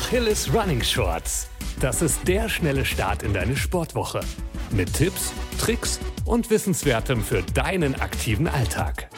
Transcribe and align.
Achilles 0.00 0.52
Running 0.52 0.82
Shorts. 0.82 1.48
Das 1.78 2.00
ist 2.00 2.26
der 2.26 2.48
schnelle 2.48 2.84
Start 2.84 3.22
in 3.22 3.34
deine 3.34 3.54
Sportwoche. 3.54 4.20
Mit 4.72 4.92
Tipps, 4.94 5.32
Tricks 5.58 6.00
und 6.24 6.50
Wissenswertem 6.50 7.22
für 7.22 7.42
deinen 7.42 7.94
aktiven 8.00 8.48
Alltag. 8.48 9.10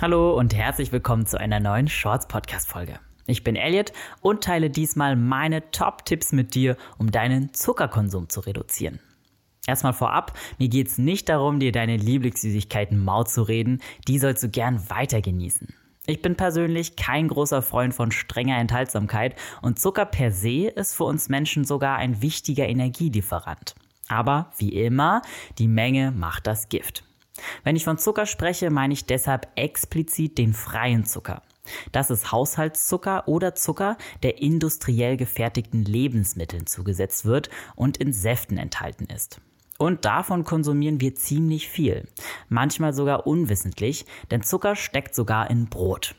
Hallo 0.00 0.38
und 0.38 0.54
herzlich 0.54 0.92
willkommen 0.92 1.26
zu 1.26 1.38
einer 1.38 1.58
neuen 1.58 1.88
Shorts 1.88 2.28
Podcast 2.28 2.68
Folge. 2.68 3.00
Ich 3.26 3.42
bin 3.42 3.56
Elliot 3.56 3.92
und 4.22 4.44
teile 4.44 4.70
diesmal 4.70 5.16
meine 5.16 5.70
Top-Tipps 5.72 6.32
mit 6.32 6.54
dir, 6.54 6.76
um 6.98 7.10
deinen 7.10 7.52
Zuckerkonsum 7.54 8.28
zu 8.28 8.40
reduzieren. 8.40 9.00
Erstmal 9.66 9.94
vorab, 9.94 10.38
mir 10.58 10.68
geht's 10.68 10.96
nicht 10.96 11.28
darum, 11.28 11.58
dir 11.58 11.72
deine 11.72 11.96
Lieblingssüßigkeiten 11.96 13.04
mau 13.04 13.24
zu 13.24 13.42
reden, 13.42 13.82
die 14.06 14.20
sollst 14.20 14.44
du 14.44 14.48
gern 14.48 14.88
weiter 14.88 15.20
genießen. 15.20 15.74
Ich 16.08 16.22
bin 16.22 16.36
persönlich 16.36 16.94
kein 16.94 17.26
großer 17.26 17.62
Freund 17.62 17.92
von 17.92 18.12
strenger 18.12 18.58
Enthaltsamkeit 18.58 19.34
und 19.60 19.80
Zucker 19.80 20.04
per 20.04 20.30
se 20.30 20.68
ist 20.68 20.94
für 20.94 21.04
uns 21.04 21.28
Menschen 21.28 21.64
sogar 21.64 21.96
ein 21.96 22.22
wichtiger 22.22 22.68
Energielieferant. 22.68 23.74
Aber 24.08 24.52
wie 24.56 24.72
immer, 24.72 25.22
die 25.58 25.66
Menge 25.66 26.12
macht 26.12 26.46
das 26.46 26.68
Gift. 26.68 27.02
Wenn 27.64 27.74
ich 27.74 27.84
von 27.84 27.98
Zucker 27.98 28.26
spreche, 28.26 28.70
meine 28.70 28.94
ich 28.94 29.06
deshalb 29.06 29.48
explizit 29.56 30.38
den 30.38 30.54
freien 30.54 31.04
Zucker. 31.04 31.42
Das 31.90 32.10
ist 32.10 32.30
Haushaltszucker 32.30 33.26
oder 33.26 33.56
Zucker, 33.56 33.96
der 34.22 34.40
industriell 34.40 35.16
gefertigten 35.16 35.84
Lebensmitteln 35.84 36.68
zugesetzt 36.68 37.24
wird 37.24 37.50
und 37.74 37.96
in 37.96 38.12
Säften 38.12 38.58
enthalten 38.58 39.06
ist. 39.06 39.40
Und 39.78 40.04
davon 40.04 40.44
konsumieren 40.44 41.00
wir 41.00 41.14
ziemlich 41.14 41.68
viel. 41.68 42.08
Manchmal 42.48 42.94
sogar 42.94 43.26
unwissentlich, 43.26 44.06
denn 44.30 44.42
Zucker 44.42 44.76
steckt 44.76 45.14
sogar 45.14 45.50
in 45.50 45.68
Brot. 45.68 46.14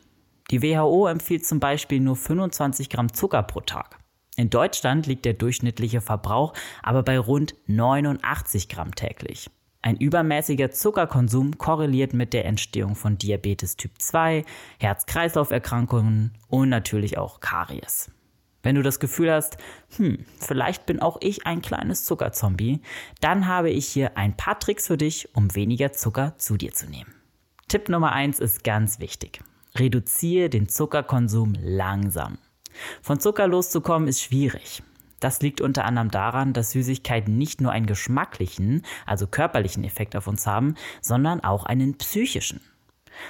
Die 0.51 0.61
WHO 0.61 1.07
empfiehlt 1.07 1.45
zum 1.45 1.59
Beispiel 1.59 1.99
nur 1.99 2.15
25 2.15 2.89
Gramm 2.89 3.13
Zucker 3.13 3.43
pro 3.43 3.61
Tag. 3.61 3.99
In 4.37 4.49
Deutschland 4.49 5.07
liegt 5.07 5.25
der 5.25 5.33
durchschnittliche 5.33 5.99
Verbrauch 5.99 6.53
aber 6.83 7.03
bei 7.03 7.17
rund 7.17 7.55
89 7.65 8.69
Gramm 8.69 8.93
täglich. 8.93 9.49
Ein 9.81 9.97
übermäßiger 9.97 10.69
Zuckerkonsum 10.71 11.57
korreliert 11.57 12.13
mit 12.13 12.33
der 12.33 12.45
Entstehung 12.45 12.95
von 12.95 13.17
Diabetes 13.17 13.77
Typ 13.77 13.91
2, 13.99 14.43
Herz-Kreislauf-Erkrankungen 14.79 16.33
und 16.49 16.69
natürlich 16.69 17.17
auch 17.17 17.39
Karies. 17.39 18.11
Wenn 18.67 18.75
du 18.75 18.83
das 18.83 18.99
Gefühl 18.99 19.31
hast, 19.31 19.57
hm, 19.95 20.25
vielleicht 20.41 20.85
bin 20.85 21.01
auch 21.01 21.15
ich 21.21 21.47
ein 21.47 21.61
kleines 21.61 22.03
Zuckerzombie, 22.03 22.81
dann 23.21 23.47
habe 23.47 23.69
ich 23.69 23.87
hier 23.87 24.17
ein 24.17 24.35
paar 24.35 24.59
Tricks 24.59 24.87
für 24.87 24.97
dich, 24.97 25.33
um 25.33 25.55
weniger 25.55 25.93
Zucker 25.93 26.33
zu 26.37 26.57
dir 26.57 26.73
zu 26.73 26.85
nehmen. 26.89 27.13
Tipp 27.69 27.87
Nummer 27.87 28.11
eins 28.11 28.41
ist 28.41 28.65
ganz 28.65 28.99
wichtig. 28.99 29.39
Reduziere 29.75 30.49
den 30.49 30.67
Zuckerkonsum 30.67 31.55
langsam. 31.57 32.39
Von 33.01 33.21
Zucker 33.21 33.47
loszukommen 33.47 34.09
ist 34.09 34.21
schwierig. 34.21 34.83
Das 35.21 35.41
liegt 35.41 35.61
unter 35.61 35.85
anderem 35.85 36.11
daran, 36.11 36.51
dass 36.51 36.71
Süßigkeiten 36.71 37.37
nicht 37.37 37.61
nur 37.61 37.71
einen 37.71 37.85
geschmacklichen, 37.85 38.83
also 39.05 39.27
körperlichen 39.27 39.85
Effekt 39.85 40.13
auf 40.13 40.27
uns 40.27 40.45
haben, 40.45 40.75
sondern 40.99 41.39
auch 41.39 41.65
einen 41.65 41.97
psychischen. 41.97 42.59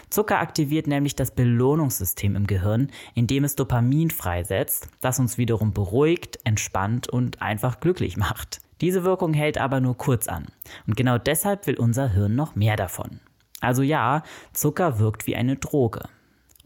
Zucker 0.09 0.39
aktiviert 0.39 0.88
nämlich 0.88 1.16
das 1.16 1.31
Belohnungssystem 1.31 2.35
im 2.35 2.47
Gehirn, 2.47 2.89
indem 3.16 3.43
es 3.43 3.55
Dopamin 3.55 4.11
freisetzt, 4.11 4.89
das 5.02 5.19
uns 5.19 5.38
wiederum 5.38 5.73
beruhigt, 5.73 6.39
entspannt 6.44 7.09
und 7.09 7.41
einfach 7.41 7.79
glücklich 7.79 8.17
macht. 8.17 8.61
Diese 8.81 9.03
Wirkung 9.03 9.33
hält 9.33 9.57
aber 9.57 9.79
nur 9.79 9.97
kurz 9.97 10.27
an. 10.27 10.45
Und 10.85 10.95
genau 10.95 11.17
deshalb 11.17 11.67
will 11.67 11.77
unser 11.77 12.09
Hirn 12.09 12.35
noch 12.35 12.55
mehr 12.55 12.75
davon. 12.75 13.19
Also 13.59 13.81
ja, 13.81 14.23
Zucker 14.53 14.99
wirkt 14.99 15.25
wie 15.25 15.35
eine 15.35 15.55
Droge. 15.55 16.03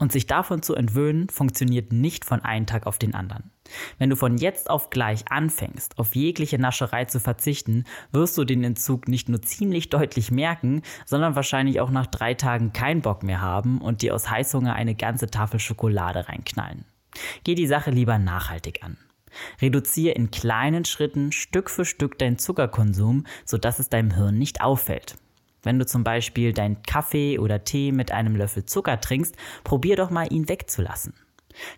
Und 0.01 0.11
sich 0.11 0.25
davon 0.25 0.63
zu 0.63 0.73
entwöhnen, 0.73 1.29
funktioniert 1.29 1.93
nicht 1.93 2.25
von 2.25 2.43
einem 2.43 2.65
Tag 2.65 2.87
auf 2.87 2.97
den 2.97 3.13
anderen. 3.13 3.51
Wenn 3.99 4.09
du 4.09 4.15
von 4.15 4.35
jetzt 4.35 4.67
auf 4.67 4.89
gleich 4.89 5.25
anfängst, 5.29 5.99
auf 5.99 6.15
jegliche 6.15 6.57
Nascherei 6.57 7.05
zu 7.05 7.19
verzichten, 7.19 7.83
wirst 8.11 8.35
du 8.35 8.43
den 8.43 8.63
Entzug 8.63 9.07
nicht 9.07 9.29
nur 9.29 9.43
ziemlich 9.43 9.91
deutlich 9.91 10.31
merken, 10.31 10.81
sondern 11.05 11.35
wahrscheinlich 11.35 11.79
auch 11.81 11.91
nach 11.91 12.07
drei 12.07 12.33
Tagen 12.33 12.73
keinen 12.73 13.03
Bock 13.03 13.21
mehr 13.21 13.41
haben 13.41 13.79
und 13.79 14.01
dir 14.01 14.15
aus 14.15 14.27
Heißhunger 14.27 14.73
eine 14.73 14.95
ganze 14.95 15.27
Tafel 15.27 15.59
Schokolade 15.59 16.27
reinknallen. 16.27 16.85
Geh 17.43 17.53
die 17.53 17.67
Sache 17.67 17.91
lieber 17.91 18.17
nachhaltig 18.17 18.83
an. 18.83 18.97
Reduziere 19.61 20.15
in 20.15 20.31
kleinen 20.31 20.83
Schritten 20.83 21.31
Stück 21.31 21.69
für 21.69 21.85
Stück 21.85 22.17
deinen 22.17 22.39
Zuckerkonsum, 22.39 23.27
sodass 23.45 23.77
es 23.77 23.89
deinem 23.89 24.09
Hirn 24.09 24.39
nicht 24.39 24.61
auffällt. 24.61 25.15
Wenn 25.63 25.79
du 25.79 25.85
zum 25.85 26.03
Beispiel 26.03 26.53
deinen 26.53 26.81
Kaffee 26.83 27.37
oder 27.39 27.63
Tee 27.63 27.91
mit 27.91 28.11
einem 28.11 28.35
Löffel 28.35 28.65
Zucker 28.65 28.99
trinkst, 28.99 29.35
probier 29.63 29.95
doch 29.95 30.09
mal 30.09 30.31
ihn 30.31 30.49
wegzulassen. 30.49 31.13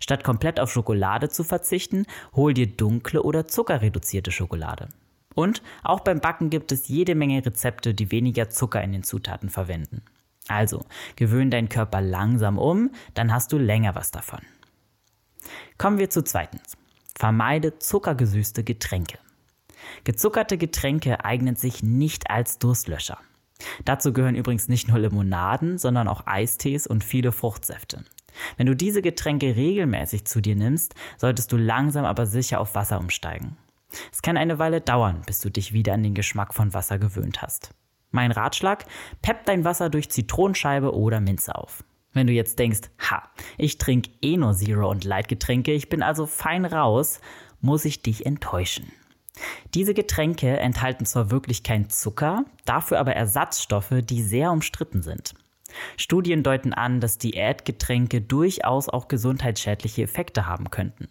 Statt 0.00 0.24
komplett 0.24 0.60
auf 0.60 0.72
Schokolade 0.72 1.28
zu 1.28 1.44
verzichten, 1.44 2.06
hol 2.34 2.54
dir 2.54 2.66
dunkle 2.66 3.22
oder 3.22 3.46
zuckerreduzierte 3.46 4.30
Schokolade. 4.30 4.88
Und 5.34 5.62
auch 5.82 6.00
beim 6.00 6.20
Backen 6.20 6.48
gibt 6.48 6.70
es 6.72 6.88
jede 6.88 7.14
Menge 7.14 7.44
Rezepte, 7.44 7.92
die 7.92 8.10
weniger 8.12 8.50
Zucker 8.50 8.82
in 8.82 8.92
den 8.92 9.02
Zutaten 9.02 9.50
verwenden. 9.50 10.02
Also, 10.48 10.84
gewöhn 11.16 11.50
deinen 11.50 11.68
Körper 11.68 12.00
langsam 12.00 12.58
um, 12.58 12.90
dann 13.14 13.32
hast 13.32 13.52
du 13.52 13.58
länger 13.58 13.94
was 13.94 14.10
davon. 14.10 14.40
Kommen 15.76 15.98
wir 15.98 16.10
zu 16.10 16.22
zweitens. 16.22 16.76
Vermeide 17.16 17.78
zuckergesüßte 17.78 18.64
Getränke. 18.64 19.18
Gezuckerte 20.04 20.58
Getränke 20.58 21.24
eignen 21.24 21.56
sich 21.56 21.82
nicht 21.82 22.30
als 22.30 22.58
Durstlöscher. 22.58 23.18
Dazu 23.84 24.12
gehören 24.12 24.34
übrigens 24.34 24.68
nicht 24.68 24.88
nur 24.88 24.98
Limonaden, 24.98 25.78
sondern 25.78 26.08
auch 26.08 26.26
Eistees 26.26 26.86
und 26.86 27.04
viele 27.04 27.32
Fruchtsäfte. 27.32 28.04
Wenn 28.56 28.66
du 28.66 28.74
diese 28.74 29.02
Getränke 29.02 29.56
regelmäßig 29.56 30.24
zu 30.26 30.40
dir 30.40 30.56
nimmst, 30.56 30.94
solltest 31.16 31.52
du 31.52 31.56
langsam 31.56 32.04
aber 32.04 32.26
sicher 32.26 32.60
auf 32.60 32.74
Wasser 32.74 32.98
umsteigen. 32.98 33.56
Es 34.12 34.22
kann 34.22 34.36
eine 34.36 34.58
Weile 34.58 34.80
dauern, 34.80 35.22
bis 35.26 35.40
du 35.40 35.50
dich 35.50 35.72
wieder 35.72 35.94
an 35.94 36.02
den 36.02 36.14
Geschmack 36.14 36.54
von 36.54 36.74
Wasser 36.74 36.98
gewöhnt 36.98 37.42
hast. 37.42 37.74
Mein 38.10 38.32
Ratschlag, 38.32 38.84
pepp 39.22 39.44
dein 39.44 39.64
Wasser 39.64 39.90
durch 39.90 40.10
Zitronenscheibe 40.10 40.94
oder 40.94 41.20
Minze 41.20 41.54
auf. 41.54 41.84
Wenn 42.12 42.28
du 42.28 42.32
jetzt 42.32 42.58
denkst, 42.60 42.90
ha, 43.10 43.24
ich 43.58 43.78
trinke 43.78 44.10
eh 44.22 44.36
nur 44.36 44.54
Zero 44.54 44.88
und 44.88 45.04
Light 45.04 45.32
ich 45.68 45.88
bin 45.88 46.02
also 46.02 46.26
fein 46.26 46.64
raus, 46.64 47.20
muss 47.60 47.84
ich 47.84 48.02
dich 48.02 48.24
enttäuschen. 48.24 48.92
Diese 49.74 49.94
Getränke 49.94 50.58
enthalten 50.58 51.04
zwar 51.06 51.30
wirklich 51.30 51.62
kein 51.62 51.90
Zucker, 51.90 52.44
dafür 52.64 53.00
aber 53.00 53.14
Ersatzstoffe, 53.14 53.94
die 54.02 54.22
sehr 54.22 54.52
umstritten 54.52 55.02
sind. 55.02 55.34
Studien 55.96 56.42
deuten 56.42 56.72
an, 56.72 57.00
dass 57.00 57.18
Diätgetränke 57.18 58.20
durchaus 58.20 58.88
auch 58.88 59.08
gesundheitsschädliche 59.08 60.02
Effekte 60.02 60.46
haben 60.46 60.70
könnten. 60.70 61.08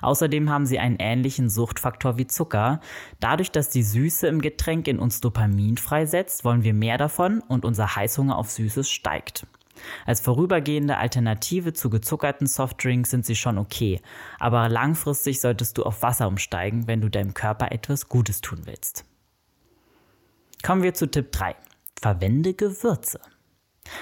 Außerdem 0.00 0.50
haben 0.50 0.66
sie 0.66 0.78
einen 0.78 0.96
ähnlichen 0.98 1.48
Suchtfaktor 1.48 2.18
wie 2.18 2.26
Zucker. 2.26 2.80
Dadurch, 3.20 3.50
dass 3.50 3.70
die 3.70 3.82
Süße 3.82 4.26
im 4.26 4.40
Getränk 4.40 4.88
in 4.88 4.98
uns 4.98 5.20
Dopamin 5.20 5.76
freisetzt, 5.76 6.44
wollen 6.44 6.64
wir 6.64 6.74
mehr 6.74 6.98
davon 6.98 7.40
und 7.40 7.64
unser 7.64 7.94
Heißhunger 7.96 8.36
auf 8.36 8.50
Süßes 8.50 8.90
steigt. 8.90 9.46
Als 10.06 10.20
vorübergehende 10.20 10.98
Alternative 10.98 11.72
zu 11.72 11.90
gezuckerten 11.90 12.46
Softdrinks 12.46 13.10
sind 13.10 13.26
sie 13.26 13.36
schon 13.36 13.58
okay, 13.58 14.00
aber 14.38 14.68
langfristig 14.68 15.40
solltest 15.40 15.78
du 15.78 15.84
auf 15.84 16.02
Wasser 16.02 16.28
umsteigen, 16.28 16.86
wenn 16.86 17.00
du 17.00 17.08
deinem 17.08 17.34
Körper 17.34 17.72
etwas 17.72 18.08
Gutes 18.08 18.40
tun 18.40 18.62
willst. 18.64 19.04
Kommen 20.62 20.82
wir 20.82 20.94
zu 20.94 21.10
Tipp 21.10 21.32
3. 21.32 21.56
Verwende 22.00 22.54
Gewürze. 22.54 23.20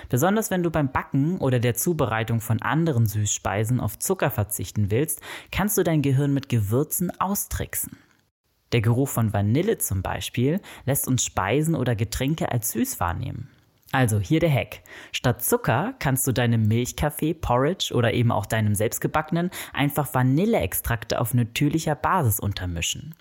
Besonders 0.09 0.51
wenn 0.51 0.63
du 0.63 0.71
beim 0.71 0.93
Backen 0.93 1.39
oder 1.39 1.59
der 1.59 1.75
Zubereitung 1.75 2.41
von 2.41 2.61
anderen 2.61 3.07
Süßspeisen 3.07 3.81
auf 3.81 3.99
Zucker 3.99 4.31
verzichten 4.31 4.91
willst, 4.91 5.21
kannst 5.51 5.79
du 5.79 5.83
dein 5.83 6.03
Gehirn 6.03 6.35
mit 6.35 6.49
Gewürzen 6.49 7.11
austricksen. 7.19 7.97
Der 8.73 8.83
Geruch 8.83 9.09
von 9.09 9.33
Vanille 9.33 9.79
zum 9.79 10.03
Beispiel 10.03 10.61
lässt 10.85 11.09
uns 11.09 11.25
Speisen 11.25 11.75
oder 11.75 11.97
Getränke 11.97 12.53
als 12.53 12.71
süß 12.71 13.01
wahrnehmen. 13.01 13.49
Also 13.93 14.21
hier 14.21 14.39
der 14.39 14.53
Hack. 14.53 14.83
Statt 15.10 15.42
Zucker 15.42 15.95
kannst 15.98 16.27
du 16.27 16.33
deinem 16.33 16.69
Milchkaffee, 16.69 17.34
Porridge 17.34 17.92
oder 17.92 18.13
eben 18.13 18.31
auch 18.31 18.47
deinem 18.47 18.75
selbstgebackenen 18.75 19.51
einfach 19.72 20.15
Vanilleextrakte 20.15 21.21
auf 21.21 21.34
natürlicher 21.34 21.97
Basis 21.97 22.39
untermischen. 22.39 23.15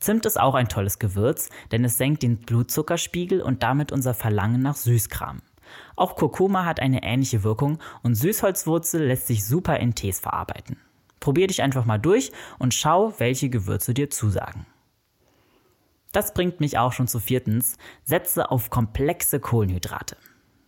Zimt 0.00 0.26
ist 0.26 0.40
auch 0.40 0.54
ein 0.54 0.68
tolles 0.68 0.98
Gewürz, 0.98 1.48
denn 1.70 1.84
es 1.84 1.96
senkt 1.96 2.24
den 2.24 2.38
Blutzuckerspiegel 2.38 3.40
und 3.40 3.62
damit 3.62 3.92
unser 3.92 4.14
Verlangen 4.14 4.62
nach 4.62 4.74
Süßkram. 4.74 5.42
Auch 5.94 6.16
Kurkuma 6.16 6.64
hat 6.64 6.80
eine 6.80 7.04
ähnliche 7.04 7.44
Wirkung 7.44 7.78
und 8.02 8.16
Süßholzwurzel 8.16 9.04
lässt 9.04 9.28
sich 9.28 9.46
super 9.46 9.78
in 9.78 9.94
Tees 9.94 10.18
verarbeiten. 10.18 10.76
Probier 11.20 11.46
dich 11.46 11.62
einfach 11.62 11.84
mal 11.84 11.98
durch 11.98 12.32
und 12.58 12.74
schau, 12.74 13.14
welche 13.18 13.50
Gewürze 13.50 13.94
dir 13.94 14.10
zusagen. 14.10 14.66
Das 16.12 16.34
bringt 16.34 16.60
mich 16.60 16.78
auch 16.78 16.92
schon 16.92 17.08
zu 17.08 17.20
viertens. 17.20 17.76
Setze 18.04 18.50
auf 18.50 18.70
komplexe 18.70 19.40
Kohlenhydrate. 19.40 20.16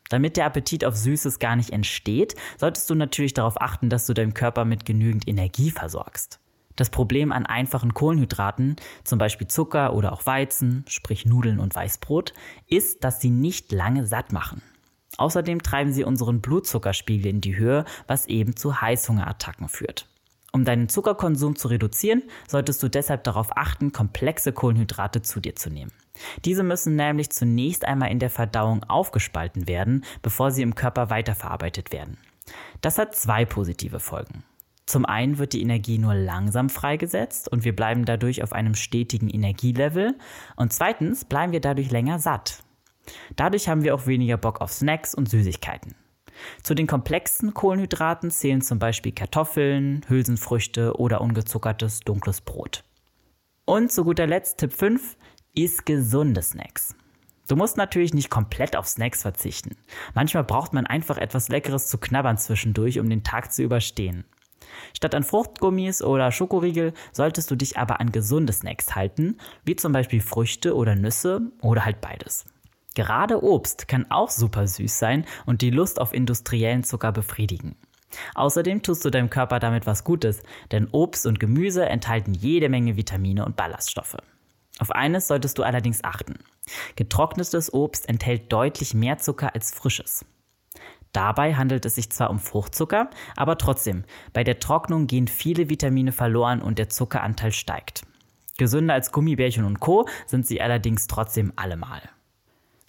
Damit 0.09 0.37
der 0.37 0.45
Appetit 0.47 0.85
auf 0.85 0.97
Süßes 0.97 1.39
gar 1.39 1.57
nicht 1.57 1.71
entsteht, 1.71 2.35
solltest 2.59 2.89
du 2.91 2.95
natürlich 2.95 3.35
darauf 3.35 3.61
achten, 3.61 3.89
dass 3.89 4.07
du 4.07 4.13
deinem 4.13 4.35
Körper 4.35 4.65
mit 4.65 4.85
genügend 4.85 5.27
Energie 5.27 5.71
versorgst. 5.71 6.39
Das 6.77 6.91
Problem 6.91 7.33
an 7.33 7.47
einfachen 7.47 7.95
Kohlenhydraten, 7.95 8.77
zum 9.05 9.19
Beispiel 9.19 9.47
Zucker 9.47 9.95
oder 9.95 10.13
auch 10.13 10.27
Weizen, 10.27 10.85
sprich 10.87 11.27
Nudeln 11.27 11.59
und 11.59 11.75
Weißbrot, 11.75 12.35
ist, 12.67 13.05
dass 13.05 13.21
sie 13.21 13.31
nicht 13.31 13.73
lange 13.73 14.07
satt 14.07 14.33
machen. 14.33 14.63
Außerdem 15.19 15.63
treiben 15.63 15.93
sie 15.93 16.05
unseren 16.05 16.41
Blutzuckerspiegel 16.41 17.27
in 17.27 17.41
die 17.41 17.57
Höhe, 17.57 17.85
was 18.07 18.27
eben 18.27 18.57
zu 18.57 18.81
Heißhungerattacken 18.81 19.69
führt. 19.69 20.09
Um 20.53 20.67
deinen 20.67 20.91
Zuckerkonsum 20.91 21.57
zu 21.57 21.69
reduzieren, 21.69 22.23
solltest 22.47 22.83
du 22.83 22.89
deshalb 22.89 23.25
darauf 23.25 23.57
achten, 23.57 23.93
komplexe 23.93 24.53
Kohlenhydrate 24.53 25.23
zu 25.23 25.41
dir 25.41 25.57
zu 25.57 25.71
nehmen. 25.71 25.93
Diese 26.45 26.63
müssen 26.63 26.95
nämlich 26.95 27.31
zunächst 27.31 27.87
einmal 27.87 28.11
in 28.11 28.19
der 28.19 28.29
Verdauung 28.29 28.85
aufgespalten 28.85 29.67
werden, 29.67 30.05
bevor 30.21 30.51
sie 30.51 30.63
im 30.63 30.75
Körper 30.75 31.09
weiterverarbeitet 31.09 31.91
werden. 31.91 32.19
Das 32.83 32.99
hat 32.99 33.15
zwei 33.15 33.47
positive 33.47 33.99
Folgen. 33.99 34.45
Zum 34.85 35.07
einen 35.07 35.39
wird 35.39 35.55
die 35.55 35.63
Energie 35.63 35.97
nur 35.97 36.15
langsam 36.15 36.69
freigesetzt 36.69 37.49
und 37.49 37.65
wir 37.65 37.75
bleiben 37.75 38.05
dadurch 38.05 38.43
auf 38.43 38.53
einem 38.53 38.75
stetigen 38.75 39.31
Energielevel 39.31 40.19
und 40.57 40.73
zweitens 40.73 41.25
bleiben 41.25 41.53
wir 41.53 41.61
dadurch 41.61 41.91
länger 41.91 42.19
satt. 42.19 42.63
Dadurch 43.37 43.69
haben 43.69 43.85
wir 43.85 43.95
auch 43.95 44.07
weniger 44.07 44.37
Bock 44.37 44.61
auf 44.61 44.73
Snacks 44.73 45.15
und 45.15 45.31
Süßigkeiten. 45.31 45.95
Zu 46.63 46.75
den 46.75 46.87
komplexen 46.87 47.55
Kohlenhydraten 47.55 48.31
zählen 48.31 48.61
zum 48.61 48.79
Beispiel 48.79 49.13
Kartoffeln, 49.13 50.03
Hülsenfrüchte 50.09 50.97
oder 50.97 51.21
ungezuckertes 51.21 52.01
dunkles 52.01 52.41
Brot. 52.41 52.85
Und 53.65 53.93
zu 53.93 54.05
guter 54.05 54.27
Letzt 54.27 54.59
Tipp 54.59 54.73
5, 54.73 55.17
iss 55.55 55.85
gesunde 55.85 56.43
Snacks. 56.43 56.95
Du 57.49 57.57
musst 57.57 57.77
natürlich 57.77 58.15
nicht 58.15 58.31
komplett 58.31 58.77
auf 58.77 58.89
Snacks 58.89 59.23
verzichten. 59.23 59.77
Manchmal 60.15 60.45
braucht 60.45 60.73
man 60.73 60.87
einfach 60.87 61.19
etwas 61.19 61.49
Leckeres 61.49 61.89
zu 61.89 61.99
knabbern 61.99 62.39
zwischendurch, 62.39 62.99
um 62.99 63.11
den 63.11 63.25
Tag 63.25 63.53
zu 63.53 63.63
überstehen. 63.63 64.25
Statt 64.97 65.15
an 65.15 65.23
Fruchtgummis 65.23 66.03
oder 66.03 66.33
Schokoriegel 66.33 66.93
solltest 67.13 67.51
du 67.51 67.57
dich 67.57 67.79
aber 67.79 68.01
an 68.01 68.13
gesunde 68.13 68.53
Snacks 68.53 68.95
halten, 68.95 69.37
wie 69.65 69.77
zum 69.77 69.93
Beispiel 69.93 70.21
Früchte 70.21 70.75
oder 70.77 70.95
Nüsse 70.95 71.53
oder 71.61 71.85
halt 71.85 72.01
beides. 72.01 72.47
Gerade 72.95 73.43
Obst 73.43 73.89
kann 73.89 74.11
auch 74.11 74.31
super 74.31 74.67
süß 74.67 74.99
sein 74.99 75.25
und 75.47 75.63
die 75.63 75.71
Lust 75.71 76.01
auf 76.01 76.13
industriellen 76.13 76.85
Zucker 76.85 77.13
befriedigen. 77.13 77.77
Außerdem 78.35 78.83
tust 78.83 79.05
du 79.05 79.11
deinem 79.11 79.31
Körper 79.31 79.59
damit 79.59 79.87
was 79.87 80.05
Gutes, 80.05 80.43
denn 80.71 80.89
Obst 80.93 81.27
und 81.27 81.41
Gemüse 81.41 81.87
enthalten 81.87 82.35
jede 82.35 82.69
Menge 82.69 82.97
Vitamine 82.97 83.45
und 83.45 83.57
Ballaststoffe. 83.57 84.17
Auf 84.79 84.91
eines 84.91 85.29
solltest 85.29 85.59
du 85.59 85.63
allerdings 85.63 86.03
achten. 86.05 86.35
Getrocknetes 86.97 87.73
Obst 87.73 88.09
enthält 88.09 88.53
deutlich 88.53 88.95
mehr 88.95 89.19
Zucker 89.19 89.55
als 89.55 89.73
frisches. 89.73 90.25
Dabei 91.13 91.55
handelt 91.55 91.85
es 91.85 91.97
sich 91.97 92.11
zwar 92.11 92.31
um 92.31 92.39
Fruchtzucker, 92.39 93.11
aber 93.37 93.59
trotzdem, 93.59 94.05
bei 94.33 94.45
der 94.45 94.61
Trocknung 94.61 95.07
gehen 95.07 95.29
viele 95.29 95.69
Vitamine 95.69 96.11
verloren 96.11 96.63
und 96.63 96.79
der 96.79 96.89
Zuckeranteil 96.89 97.53
steigt. 97.53 98.03
Gesünder 98.57 98.95
als 98.95 99.13
Gummibärchen 99.13 99.65
und 99.65 99.81
Co. 99.81 100.07
sind 100.27 100.47
sie 100.47 100.63
allerdings 100.63 101.07
trotzdem 101.07 101.53
allemal. 101.57 102.01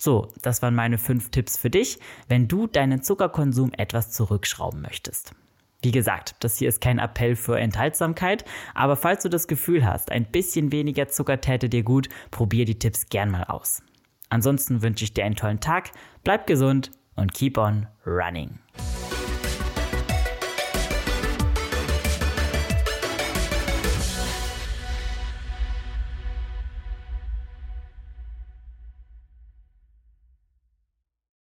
So, 0.04 0.28
das 0.42 0.62
waren 0.62 0.76
meine 0.76 0.98
fünf 0.98 1.30
Tipps 1.30 1.56
für 1.56 1.70
dich, 1.70 1.98
wenn 2.28 2.50
du 2.50 2.68
deinen 2.68 3.04
Zuckerkonsum 3.04 3.72
etwas 3.78 4.12
zurückschrauben 4.12 4.82
möchtest. 4.82 5.34
Wie 5.82 5.94
gesagt, 5.94 6.36
das 6.42 6.58
hier 6.58 6.68
ist 6.68 6.82
kein 6.82 7.00
Appell 7.00 7.38
für 7.38 7.58
Enthaltsamkeit, 7.58 8.44
aber 8.76 8.98
falls 8.98 9.24
du 9.24 9.30
das 9.30 9.48
Gefühl 9.48 9.86
hast, 9.86 10.12
ein 10.12 10.26
bisschen 10.26 10.74
weniger 10.74 11.08
Zucker 11.08 11.40
täte 11.40 11.70
dir 11.70 11.84
gut, 11.84 12.10
probier 12.32 12.66
die 12.66 12.80
Tipps 12.80 13.08
gern 13.08 13.32
mal 13.32 13.46
aus. 13.46 13.82
Ansonsten 14.28 14.82
wünsche 14.82 15.06
ich 15.06 15.14
dir 15.14 15.24
einen 15.24 15.38
tollen 15.38 15.62
Tag, 15.62 15.92
bleib 16.26 16.48
gesund 16.48 16.92
und 17.16 17.34
keep 17.34 17.58
on 17.58 17.88
running. 18.06 18.60